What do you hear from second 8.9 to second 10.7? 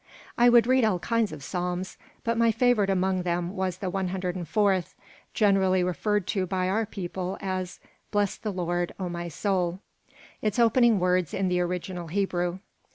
O my soul," its